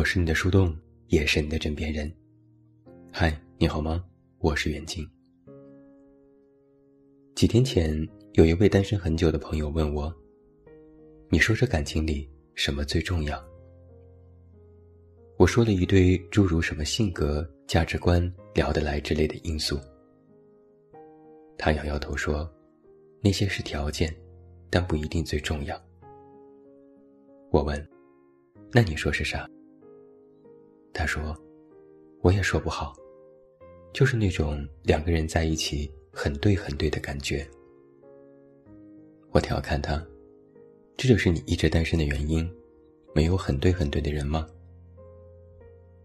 [0.00, 0.74] 我是你的树洞，
[1.08, 2.10] 也是你的枕边人。
[3.12, 4.02] 嗨，你好吗？
[4.38, 5.06] 我是袁静。
[7.34, 10.10] 几天前，有一位单身很久的朋友问我
[11.28, 13.38] ：“你说这感情里什么最重要？”
[15.36, 19.78] 我说了一堆诸如什么性格、价值观、聊得来之类的因素。
[21.58, 22.50] 他摇摇头说
[23.20, 24.10] ：“那些是条件，
[24.70, 25.78] 但不一定最重要。”
[27.52, 27.86] 我问
[28.72, 29.46] ：“那你说是啥？”
[30.92, 31.36] 他说
[32.22, 32.94] ：“我也说不好，
[33.92, 37.46] 就是那种两个人在一起很对很对的感觉。”
[39.32, 40.04] 我调侃他
[40.96, 42.48] ：“这就是你一直单身的原因，
[43.14, 44.46] 没有很对很对的人吗？”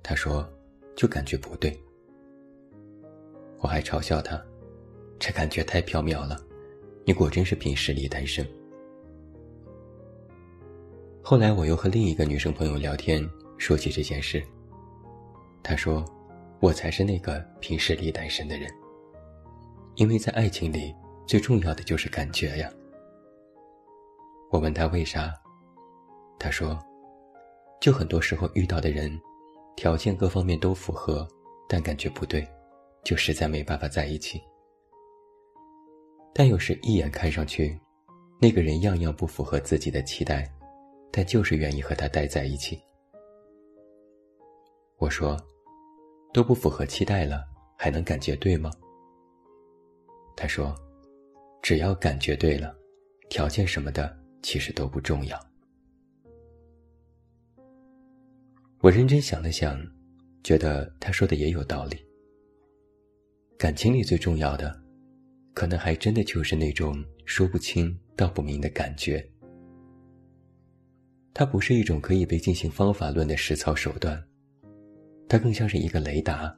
[0.03, 0.47] 他说
[0.95, 1.77] ：“就感觉不对。”
[3.59, 4.41] 我还嘲笑他
[5.17, 6.39] ：“这感觉太缥缈了，
[7.03, 8.47] 你果真是凭实力单身。”
[11.23, 14.43] 后来我又和另一个女生朋友聊天，说起这件事。
[15.67, 16.05] 他说
[16.61, 18.69] ：“我才是那个凭实力单身的人，
[19.95, 20.93] 因为在爱情里
[21.25, 22.71] 最重要的就是感觉呀。”
[24.53, 25.33] 我问他为啥，
[26.37, 26.77] 他说
[27.81, 29.19] ：“就很多时候遇到的人，
[29.75, 31.27] 条件各方面都符合，
[31.67, 32.47] 但感觉不对，
[33.03, 34.39] 就实在没办法在一起。
[36.31, 37.75] 但有时一眼看上去，
[38.39, 40.47] 那个人样样不符合自己的期待。”
[41.11, 42.77] 但就是愿意和他待在一起。
[44.97, 45.37] 我说，
[46.35, 47.47] 都不符合期待了，
[47.77, 48.69] 还能感觉对吗？
[50.35, 50.75] 他说，
[51.61, 52.75] 只要感觉对了，
[53.29, 55.39] 条件什么的其实都不重要。
[58.81, 59.81] 我认真想了想，
[60.43, 62.05] 觉得他说的也有道理。
[63.57, 64.77] 感情里最重要的，
[65.53, 69.25] 可能还真的就是那种说不清道不明的感觉。
[71.33, 74.21] 它不是一种可以被进行方法论的实操手段，
[75.27, 76.55] 它更像是一个雷达。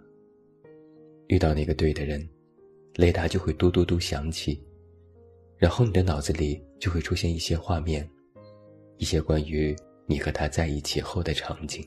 [1.27, 2.27] 遇到那个对的人，
[2.95, 4.61] 雷达就会嘟嘟嘟响起，
[5.57, 8.09] 然后你的脑子里就会出现一些画面，
[8.97, 9.75] 一些关于
[10.05, 11.85] 你和他在一起后的场景。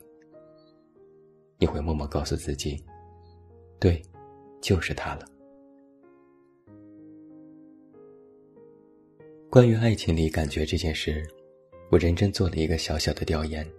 [1.57, 2.83] 你会默默告诉自己
[3.79, 4.01] ：“对，
[4.61, 5.25] 就是他了。”
[9.49, 11.27] 关于爱情里感觉这件事。
[11.89, 13.69] 我认真做了一个小小的调研。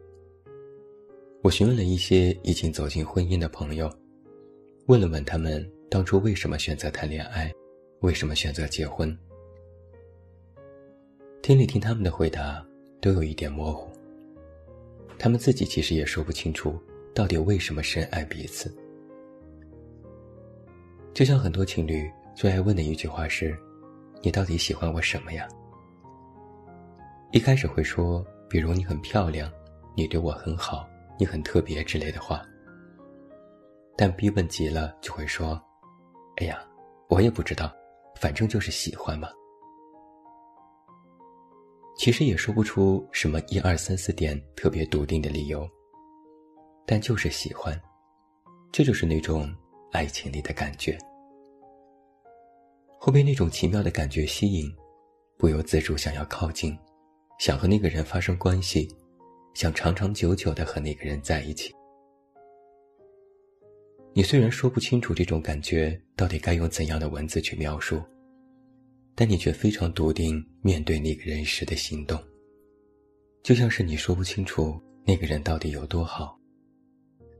[1.43, 3.93] 我询问了一些已经走进婚姻的朋友，
[4.87, 7.53] 问了问他们当初为什么选择谈恋爱，
[7.99, 9.17] 为什么选择结婚。
[11.43, 12.65] 听里听他们的回答
[13.01, 13.91] 都有一点模糊。
[15.19, 16.81] 他们自己其实也说不清楚
[17.13, 18.73] 到底为什么深爱彼此。
[21.13, 23.59] 就像很多情侣最爱问的一句话是
[24.23, 25.49] ：“你到底喜欢我什么呀？”
[27.33, 29.53] 一开始会说，比如你很漂亮，
[29.97, 32.43] 你对我很好，你很特别之类的话。
[33.97, 35.61] 但逼问急了，就会说
[36.41, 36.65] ：“哎呀，
[37.09, 37.71] 我也不知道，
[38.17, 39.29] 反正就是喜欢嘛。”
[41.99, 45.69] 其实也说不出什么一二三四点特别笃定的理由，
[46.87, 47.79] 但就是喜欢，
[48.73, 49.49] 这就是那种
[49.93, 50.99] 爱情里的感觉，
[52.99, 54.75] 会被那种奇妙的感觉吸引，
[55.39, 56.77] 不由自主想要靠近。
[57.39, 58.89] 想和那个人发生关系，
[59.55, 61.73] 想长长久久的和那个人在一起。
[64.15, 68.03] 你虽然说不清楚这种感觉到底该用怎样的文字去描述，
[69.15, 72.23] 但你却非常笃定面对那个人时的行动。
[73.43, 76.39] 就像是你说不清楚那个人到底有多好，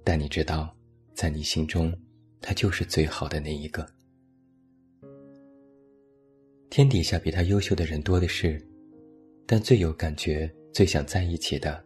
[0.03, 0.75] 但你知道，
[1.15, 1.95] 在你心中，
[2.41, 3.87] 他就是最好的那一个。
[6.71, 8.61] 天底下比他优秀的人多的是。
[9.45, 11.85] 但最有感觉、最想在一起的，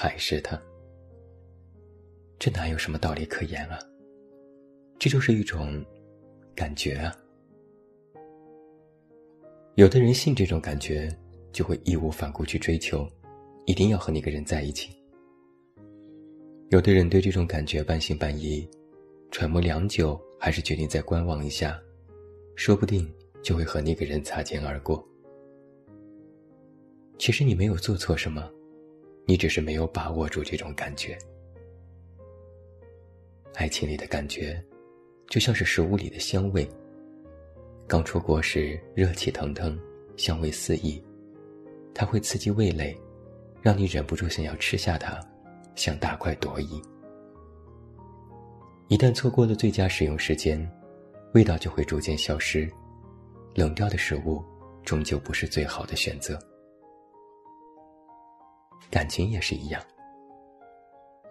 [0.00, 0.56] 还是他。
[2.38, 3.76] 这哪有什么道理可言啊？
[4.96, 5.84] 这就是一种
[6.54, 7.12] 感觉啊。
[9.74, 11.12] 有的人信这种感觉，
[11.50, 13.08] 就会义无反顾去追求，
[13.66, 14.96] 一定要和那个人在一起。
[16.68, 18.70] 有的人对这种感觉半信半疑，
[19.32, 21.76] 揣摩良久，还是决定再观望一下，
[22.54, 23.12] 说不定
[23.42, 25.04] 就会和那个人擦肩而过。
[27.18, 28.48] 其实你没有做错什么，
[29.28, 31.16] 你只是没有把握住这种感觉。
[33.56, 34.58] 爱情里的感觉，
[35.28, 36.66] 就像是食物里的香味。
[37.86, 39.78] 刚出锅时热气腾腾，
[40.16, 41.02] 香味四溢，
[41.92, 42.98] 它会刺激味蕾，
[43.60, 45.20] 让你忍不住想要吃下它，
[45.74, 46.80] 想大快朵颐。
[48.88, 50.58] 一旦错过了最佳使用时间，
[51.34, 52.66] 味道就会逐渐消失，
[53.54, 54.42] 冷掉的食物
[54.86, 56.38] 终究不是最好的选择。
[58.90, 59.82] 感情也是一样，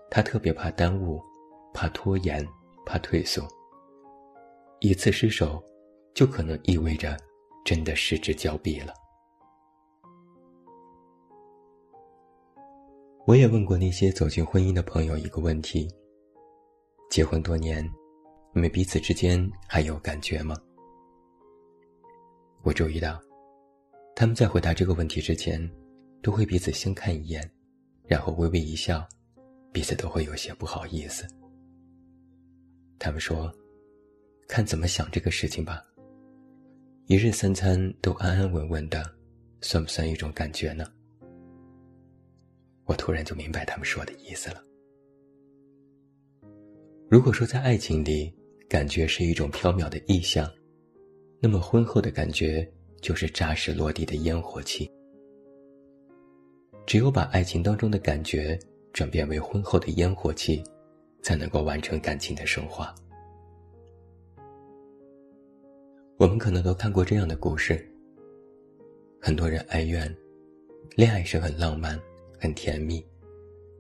[0.09, 1.21] 他特别怕耽误，
[1.73, 2.47] 怕拖延，
[2.85, 3.47] 怕退缩。
[4.79, 5.63] 一次失手，
[6.13, 7.17] 就可能意味着
[7.65, 8.93] 真的失之交臂了。
[13.25, 15.89] 我也问过那些走进婚姻的朋友一个问题：
[17.09, 17.83] 结婚多年，
[18.53, 20.55] 你们彼此之间还有感觉吗？
[22.61, 23.19] 我注意到，
[24.15, 25.59] 他们在回答这个问题之前，
[26.27, 27.49] 都会彼此相看一眼，
[28.05, 29.07] 然后微微一笑，
[29.71, 31.25] 彼此都会有些不好意思。
[32.99, 33.49] 他们说
[34.45, 35.81] ：“看怎么想这个事情吧。
[37.05, 39.09] 一日三餐都安安稳稳的，
[39.61, 40.85] 算不算一种感觉呢？”
[42.83, 44.61] 我突然就明白他们说的意思了。
[47.09, 48.35] 如果说在爱情里，
[48.67, 50.53] 感觉是一种飘渺的意象，
[51.39, 52.69] 那么婚后的感觉
[53.01, 54.91] 就是扎实落地的烟火气。
[56.87, 58.57] 只有把爱情当中的感觉
[58.93, 60.63] 转变为婚后的烟火气，
[61.21, 62.95] 才能够完成感情的升华。
[66.15, 67.85] 我们可能都看过这样的故事：
[69.21, 70.15] 很多人哀怨，
[70.95, 71.99] 恋爱是很浪漫。
[72.39, 73.03] 很甜蜜，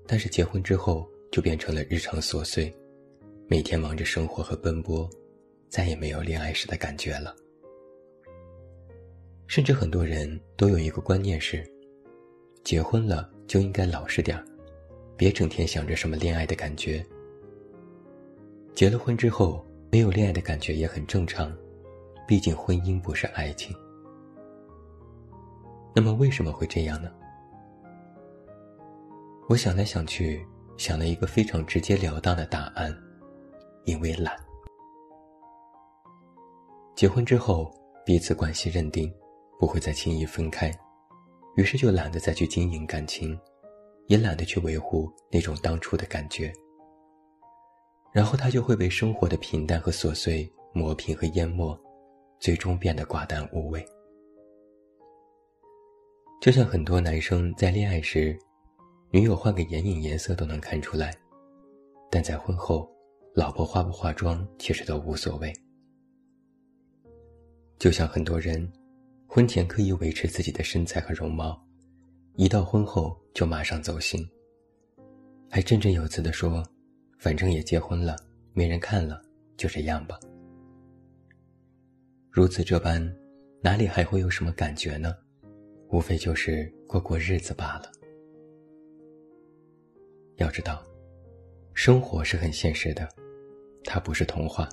[0.07, 2.73] 但是结婚之后就变成了日常琐碎，
[3.47, 5.07] 每天忙着生活和奔波，
[5.69, 7.35] 再也没有恋爱时的感觉了。
[9.45, 11.63] 甚至很多人都有一个观念是：
[12.67, 14.43] 结婚了就应该老实点儿，
[15.15, 17.01] 别整天想着什么恋爱的感觉。
[18.75, 21.49] 结了婚之后没有恋爱的感觉也很正常，
[22.27, 23.73] 毕竟婚姻不是爱情。
[25.95, 27.09] 那么为什么会这样呢？
[29.47, 32.93] 我想来想去，想了一个非常直截了当的答案：
[33.85, 34.35] 因为懒。
[36.95, 37.73] 结婚之后，
[38.05, 39.09] 彼此关系认定，
[39.57, 40.69] 不会再轻易分开，
[41.57, 43.37] 于是就懒得再去经营感情，
[44.05, 46.53] 也懒得去维护那种当初的感觉。
[48.13, 51.77] 然后他就会被生活的平淡和琐碎磨平和淹没，
[52.39, 53.85] 最终变得寡淡无味。
[56.39, 58.39] 就像很多男生在恋爱时。
[59.09, 61.15] 女友换个眼影颜色都能看出来，
[62.11, 62.85] 但在婚后，
[63.33, 65.51] 老婆化不化妆其实都无所谓。
[67.79, 68.69] 就像很多人，
[69.37, 71.63] 婚前刻意维持自己的身材和容貌，
[72.37, 74.27] 一到婚后就马上走形，
[75.47, 76.67] 还振振有词地说
[77.19, 78.15] ：“反正也结婚了，
[78.53, 79.21] 没人看了，
[79.55, 80.19] 就这样吧。”
[82.33, 83.15] 如此这般，
[83.61, 85.15] 哪里还会有什么感觉呢？
[85.89, 87.91] 无非就是过过日子罢了。
[90.37, 90.83] 要知道，
[91.75, 93.07] 生活是很现实的，
[93.83, 94.67] 它不是童话。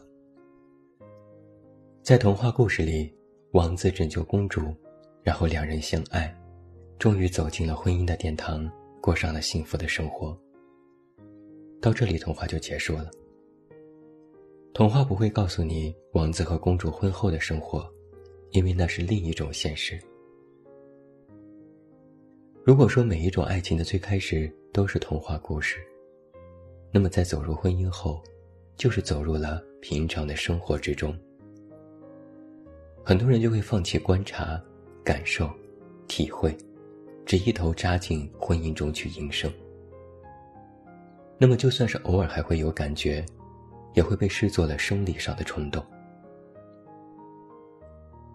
[2.02, 3.14] 在童话故事里，
[3.54, 4.74] 王子拯救公主，
[5.22, 6.36] 然后两人相爱，
[6.98, 8.68] 终于走进了婚姻的殿堂，
[9.00, 10.36] 过上了幸福的生活。
[11.80, 13.08] 到这里，童话就结束了。
[14.72, 17.88] 童话不会告诉你王子和公主婚后的生活，
[18.50, 20.00] 因为那是另一种现实。
[22.64, 25.78] 如果说每一种爱情的最开始，都是童话故事。
[26.90, 28.20] 那么，在走入婚姻后，
[28.76, 31.16] 就是走入了平常的生活之中。
[33.04, 34.58] 很多人就会放弃观察、
[35.04, 35.50] 感受、
[36.08, 36.56] 体会，
[37.26, 39.52] 只一头扎进婚姻中去营生。
[41.38, 43.24] 那么，就算是偶尔还会有感觉，
[43.92, 45.84] 也会被视作了生理上的冲动。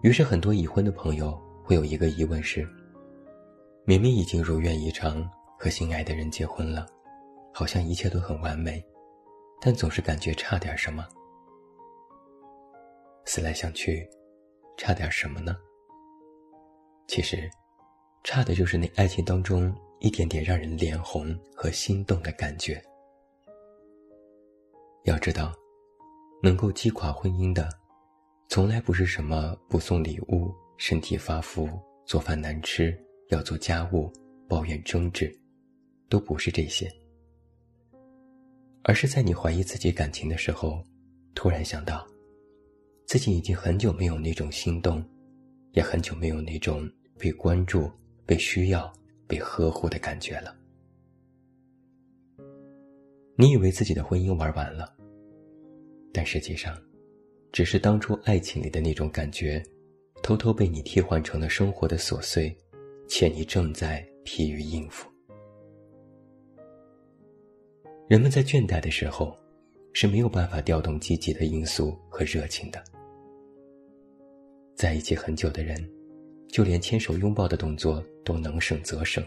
[0.02, 2.66] 于是，很多已婚的朋友会有一个疑问是：
[3.84, 5.28] 明明已经如愿以偿。
[5.62, 6.86] 和心爱的人结婚了，
[7.52, 8.82] 好像一切都很完美，
[9.60, 11.06] 但总是感觉差点什么。
[13.26, 14.08] 思来想去，
[14.80, 15.54] 差点什么呢？
[17.06, 17.50] 其实，
[18.24, 22.82] 差的就是那爱情当中一点点让人脸红和心动的感觉。
[25.04, 25.52] 要知道，
[26.42, 27.68] 能够击垮婚姻的，
[28.48, 31.68] 从来不是什么不送礼物、身体发福、
[32.06, 34.10] 做饭难吃、要做家务、
[34.48, 35.30] 抱怨争执。
[36.08, 36.90] 都不是这些，
[38.82, 40.82] 而是在你怀疑自己感情的时候，
[41.34, 42.04] 突然想到，
[43.10, 45.04] 自己已经很久没有那种心动，
[45.72, 46.88] 也很久没有那种
[47.18, 47.90] 被关注、
[48.24, 48.88] 被需要、
[49.26, 50.56] 被呵护的感觉了。
[53.34, 54.94] 你以为自己的婚姻玩完了，
[56.12, 56.80] 但实际上，
[57.50, 59.60] 只是当初爱情里的那种感觉，
[60.22, 62.56] 偷偷被你替换成了生活的琐碎，
[63.08, 65.10] 且你正在疲于应付。
[68.08, 69.36] 人们在倦怠的时候，
[69.94, 72.80] 是没有办法调动积极的因素和热情的。
[74.80, 75.76] 在一起很久的人，
[76.48, 79.22] 就连牵手拥抱的动作都能省则省，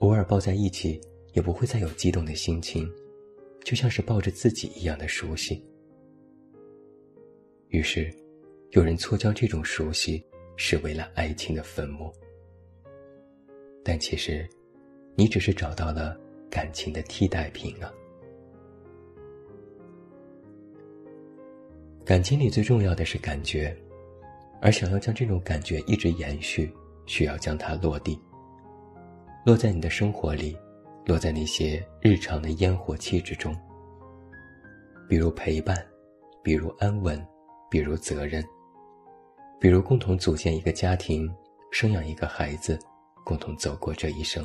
[0.00, 1.00] 偶尔抱在一起
[1.34, 2.92] 也不会再有激动的心情，
[3.62, 5.64] 就像是抱着自己一样的熟悉。
[7.68, 8.12] 于是，
[8.70, 10.20] 有人错将这种熟悉
[10.56, 12.12] 视为了爱情的坟墓。
[13.84, 14.44] 但其实，
[15.14, 16.18] 你只是找到了
[16.50, 17.94] 感情的替代品啊。
[22.04, 23.72] 感情里最重要的是感觉，
[24.60, 26.72] 而想要将这种感觉一直延续，
[27.06, 28.20] 需要将它落地。
[29.44, 30.56] 落在你的生活里，
[31.06, 33.56] 落在那些日常的烟火气之中。
[35.08, 35.76] 比如陪伴，
[36.42, 37.26] 比如安稳，
[37.70, 38.44] 比如责任，
[39.58, 41.28] 比如共同组建一个家庭，
[41.72, 42.78] 生养一个孩子，
[43.24, 44.44] 共同走过这一生。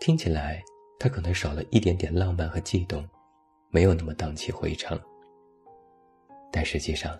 [0.00, 0.60] 听起来，
[0.98, 3.08] 它可能少了一点点浪漫和悸动。
[3.70, 5.00] 没有那么荡气回肠，
[6.52, 7.18] 但实际上，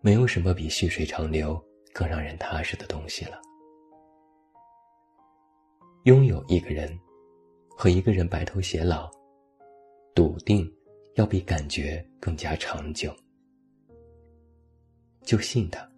[0.00, 1.62] 没有什么比细水长流
[1.92, 3.40] 更让人踏实的东西了。
[6.04, 6.96] 拥有一个人，
[7.76, 9.10] 和一个人白头偕老，
[10.14, 10.72] 笃定
[11.14, 13.14] 要比感觉更加长久。
[15.22, 15.90] 就信他，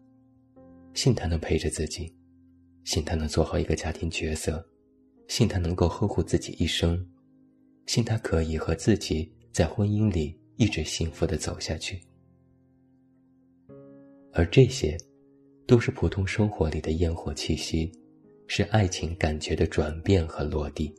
[0.94, 2.10] 信他能陪着自己，
[2.84, 4.66] 信他能做好一个家庭角色，
[5.28, 7.06] 信他能够呵护自己一生，
[7.86, 9.30] 信他可以和自己。
[9.50, 12.00] 在婚姻里一直幸福的走下去，
[14.32, 14.96] 而这些，
[15.66, 17.90] 都是普通生活里的烟火气息，
[18.46, 20.94] 是爱情感觉的转变和落地。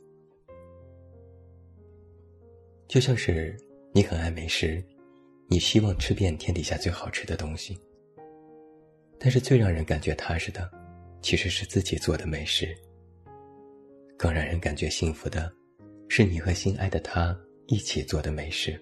[2.88, 3.56] 就像是
[3.92, 4.82] 你很爱美食，
[5.48, 7.78] 你希望吃遍天底下最好吃的东西，
[9.18, 10.70] 但是最让人感觉踏实的，
[11.22, 12.76] 其实是自己做的美食。
[14.16, 15.50] 更让人感觉幸福的，
[16.08, 17.38] 是你和心爱的他。
[17.72, 18.76] 一起做的美食。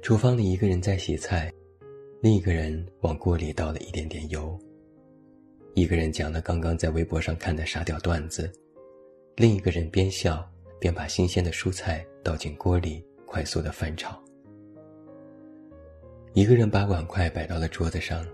[0.00, 1.52] 厨房里一个人在洗菜，
[2.24, 4.58] 另一个人往锅里倒了一点点油。
[5.74, 8.50] 一个人讲了刚刚在微博上看的沙雕段子，
[9.36, 10.50] 另一个人边笑
[10.80, 14.18] 边把新鲜的蔬菜倒进锅里，快速的翻炒。
[16.32, 18.26] 一个人把碗筷摆到了桌子上，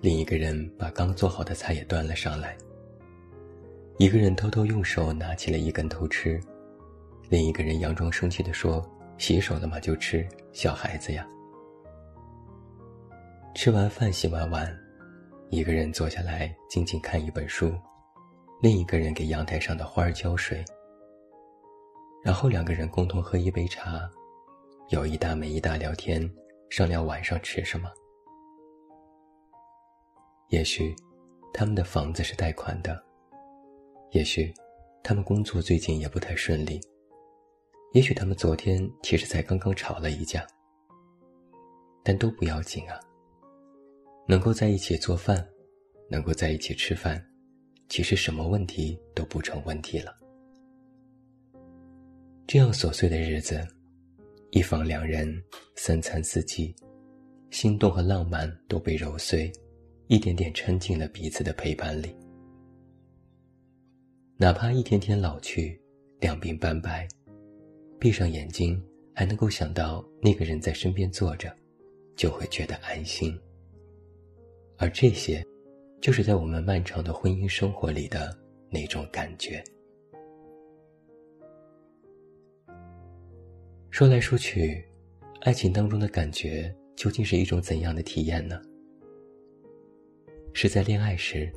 [0.00, 2.58] 另一个人把刚做好的菜也端了上来。
[3.98, 6.40] 一个人偷偷用手拿起了一根偷吃。
[7.28, 8.84] 另一个人佯装生气地说
[9.16, 9.78] ：“洗手了吗？
[9.78, 11.24] 就吃，小孩子呀。”
[13.54, 14.76] 吃完饭，洗完碗，
[15.50, 17.70] 一个人坐下来静静看一本书，
[18.62, 20.64] 另一个人给阳台上的花儿浇水。
[22.24, 24.08] 然后两个人共同喝一杯茶，
[24.88, 26.28] 有一搭没一搭聊天，
[26.70, 27.90] 商量晚上吃什么。
[30.48, 30.94] 也许，
[31.52, 32.94] 他们的房子是贷款的；
[34.12, 34.52] 也许，
[35.04, 36.80] 他们工作最近也不太顺利。
[37.92, 40.46] 也许他们昨天其实才刚刚吵了一架，
[42.02, 42.98] 但都不要紧啊。
[44.26, 45.46] 能够在一起做饭，
[46.08, 47.24] 能够在一起吃饭，
[47.88, 50.16] 其实什么问题都不成问题了。
[52.46, 53.66] 这样琐碎的日子，
[54.50, 55.42] 一房两人，
[55.76, 56.74] 三餐四季，
[57.50, 59.50] 心动和浪漫都被揉碎，
[60.08, 62.14] 一点点掺进了彼此的陪伴里。
[64.36, 65.80] 哪怕一天天老去，
[66.20, 67.06] 两鬓斑白。
[67.98, 68.82] 闭上眼睛，
[69.14, 71.54] 还能够想到那个人在身边坐着，
[72.16, 73.38] 就会觉得安心。
[74.82, 75.46] 而这些，
[76.00, 78.36] 就是在我们漫长的婚姻生活里的
[78.68, 79.62] 那种感觉。
[83.90, 84.84] 说来说去，
[85.42, 88.60] 爱情当中的感觉究竟是一种怎样的体验呢？
[90.52, 91.48] 是在恋爱时，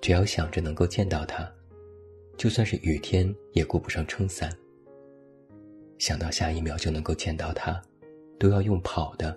[0.00, 1.52] 只要想着能够见到他，
[2.36, 4.56] 就算是雨天也顾不上撑伞。
[5.98, 7.82] 想到下一秒就能够见到他，
[8.38, 9.36] 都要用跑的。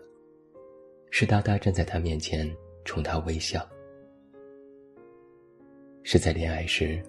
[1.10, 2.48] 湿哒哒站在他面前，
[2.90, 3.64] 冲他微笑。
[6.02, 7.00] 是在恋爱时，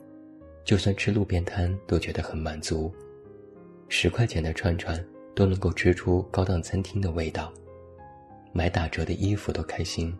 [0.62, 2.92] 就算吃路边摊都觉得很满足，
[3.88, 5.02] 十块钱的串串
[5.34, 7.50] 都能够吃出高档餐厅的味道，
[8.52, 10.14] 买打折的衣服都开心，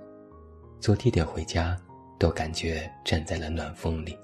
[0.80, 1.78] 坐地铁回家
[2.18, 4.16] 都感觉站在了暖风里。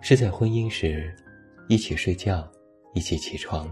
[0.00, 1.14] 是在婚姻时。
[1.68, 2.48] 一起睡觉，
[2.94, 3.68] 一起起床，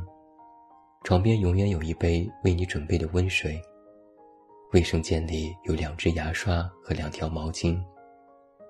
[1.04, 3.62] 床边永远有一杯为你准备的温水。
[4.75, 7.81] 卫生间里有两只牙刷和两条毛巾，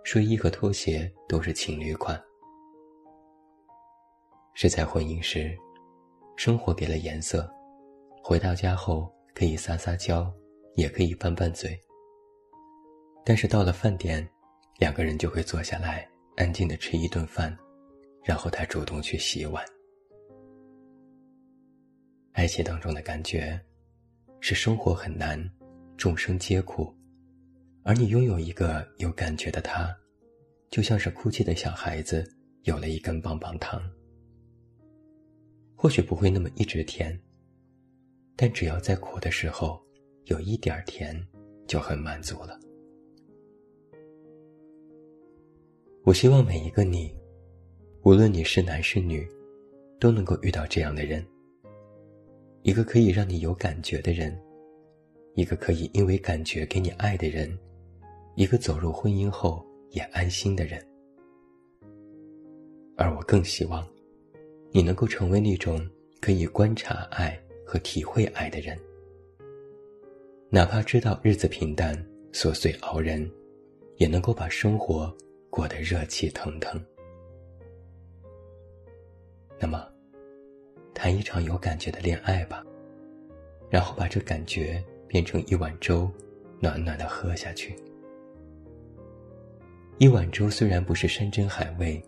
[0.03, 2.23] 睡衣和拖鞋都是情侣款。
[4.53, 5.57] 是在婚姻时，
[6.37, 7.51] 生活给了颜色，
[8.23, 10.31] 回到家后可以撒撒娇，
[10.75, 11.75] 也可以拌拌嘴。
[13.25, 14.29] 但是到了饭点，
[14.77, 16.07] 两个人就会坐下来，
[16.37, 17.57] 安静的吃一顿饭。
[18.23, 19.65] 然后他主动去洗碗。
[22.33, 23.59] 爱情当中的感觉，
[24.41, 25.39] 是生活很难，
[25.97, 26.93] 众生皆苦，
[27.83, 29.95] 而你拥有一个有感觉的他，
[30.71, 32.29] 就像是哭泣的小孩子
[32.63, 33.81] 有了一根棒棒糖。
[35.77, 37.19] 或许不会那么一直甜，
[38.37, 39.81] 但只要在苦的时候
[40.25, 41.15] 有一点甜，
[41.67, 42.59] 就很满足了。
[46.05, 47.15] 我希望每一个你，
[48.03, 49.27] 无论你是男是女，
[50.01, 51.25] 都能够遇到这样的人。
[52.63, 54.35] 一个可以让你有感觉的人，
[55.35, 57.57] 一个可以因为感觉给你爱的人，
[58.35, 60.85] 一个走入婚姻后也安心的人。
[62.97, 63.87] 而我更希望，
[64.71, 65.85] 你能够成为那种
[66.21, 68.79] 可以观察爱和体会爱的人。
[70.51, 71.95] 哪怕知道日子平淡、
[72.33, 73.31] 琐碎熬人，
[73.97, 75.15] 也能够把生活。
[75.51, 76.85] 过得热气腾腾，
[79.57, 79.87] 那么，
[80.93, 82.67] 谈一场有感觉的恋爱吧，
[83.71, 84.85] 然后把这感觉
[85.15, 86.11] 变成一碗粥，
[86.59, 87.73] 暖暖的喝下去。
[89.99, 92.05] 一碗粥虽然不是山珍海味，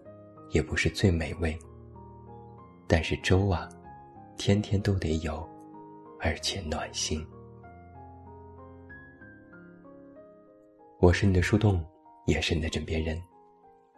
[0.51, 1.57] 也不是最美味，
[2.89, 3.69] 但是粥啊，
[4.37, 5.49] 天天都得有，
[6.19, 7.25] 而且暖心。
[10.99, 11.81] 我是你的树洞，
[12.27, 13.23] 也是你的枕边人。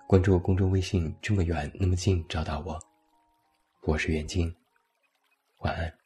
[0.06, 2.78] 关注我公众微信，这么远那么近，找到我。
[3.84, 4.54] 我是袁静，
[5.60, 5.97] 晚安。